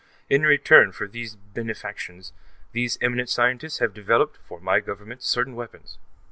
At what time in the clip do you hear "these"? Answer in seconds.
1.07-1.35, 2.71-2.97